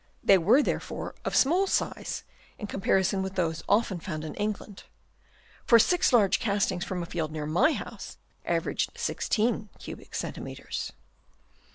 [0.23, 2.23] They were, therefore, of small size
[2.57, 4.85] in comparison with those often found in England;
[5.63, 10.91] for six large castings from a field near my house averaged 16 cubic centi meters.